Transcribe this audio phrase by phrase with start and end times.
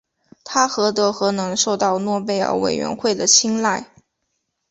[0.43, 3.91] 他何德何能受到诺贝尔委员会的青睐。